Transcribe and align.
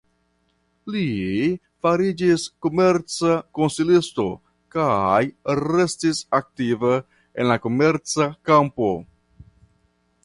Li 0.93 1.01
fariĝis 1.85 2.45
komerca 2.67 3.35
konsilisto 3.59 4.27
kaj 4.77 5.21
restis 5.61 6.23
aktiva 6.41 6.93
en 6.99 7.53
la 7.53 7.59
komerca 7.67 8.29
kampo. 8.51 8.93